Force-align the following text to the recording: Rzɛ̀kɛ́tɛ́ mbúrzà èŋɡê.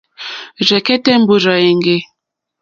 Rzɛ̀kɛ́tɛ́ 0.65 1.15
mbúrzà 1.21 1.53
èŋɡê. 1.69 1.97